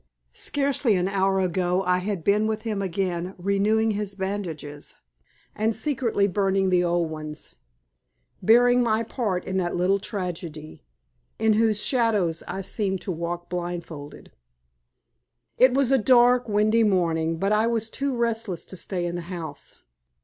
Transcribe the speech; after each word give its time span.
Scarcely 0.33 0.95
an 0.95 1.07
hour 1.07 1.39
ago 1.39 1.83
I 1.83 1.99
had 1.99 2.23
been 2.23 2.47
with 2.47 2.63
him 2.63 2.81
again 2.81 3.35
renewing 3.37 3.91
his 3.91 4.15
bandages 4.15 4.95
and 5.53 5.75
secretly 5.75 6.25
burning 6.25 6.71
the 6.71 6.83
old 6.83 7.11
ones 7.11 7.53
bearing 8.41 8.81
my 8.81 9.03
part 9.03 9.45
in 9.45 9.57
that 9.57 9.75
little 9.75 9.99
tragedy, 9.99 10.81
in 11.37 11.53
whose 11.53 11.83
shadows 11.83 12.41
I 12.47 12.61
seemed 12.61 12.99
to 13.01 13.11
walk 13.11 13.47
blindfolded. 13.47 14.31
It 15.59 15.75
was 15.75 15.91
a 15.91 15.99
dark, 15.99 16.49
windy 16.49 16.83
morning, 16.83 17.37
but 17.37 17.51
I 17.51 17.67
was 17.67 17.87
too 17.87 18.15
restless 18.15 18.65
to 18.65 18.77
stay 18.77 19.05
in 19.05 19.13
the 19.13 19.21
house. 19.29 19.81